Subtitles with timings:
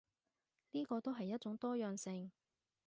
[0.71, 2.31] 呢個都係一種多樣性